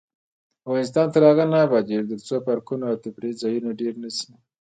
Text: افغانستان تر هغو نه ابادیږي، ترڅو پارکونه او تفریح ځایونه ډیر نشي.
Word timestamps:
افغانستان 0.67 1.05
تر 1.13 1.21
هغو 1.29 1.45
نه 1.53 1.57
ابادیږي، 1.67 2.15
ترڅو 2.17 2.35
پارکونه 2.47 2.83
او 2.91 2.95
تفریح 3.05 3.33
ځایونه 3.41 3.69
ډیر 3.81 3.93
نشي. 4.03 4.31